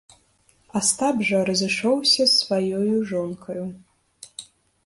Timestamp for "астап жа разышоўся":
0.79-2.17